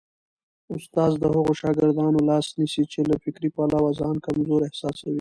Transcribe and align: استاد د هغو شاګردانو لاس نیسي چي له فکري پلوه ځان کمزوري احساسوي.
استاد 0.75 1.11
د 1.17 1.23
هغو 1.33 1.53
شاګردانو 1.61 2.19
لاس 2.29 2.47
نیسي 2.59 2.83
چي 2.91 3.01
له 3.09 3.15
فکري 3.23 3.49
پلوه 3.55 3.89
ځان 3.99 4.15
کمزوري 4.25 4.65
احساسوي. 4.67 5.09